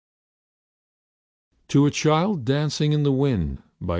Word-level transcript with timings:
com 0.01 1.57
To 1.67 1.85
a 1.85 1.91
Child 1.91 2.43
Dancing 2.43 2.91
in 2.91 3.03
the 3.03 3.11
Wind, 3.11 3.61
by 3.79 3.85
W. 3.85 3.89